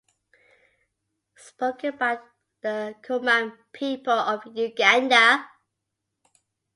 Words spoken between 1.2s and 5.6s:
Spoken by the Kumam people of Uganda.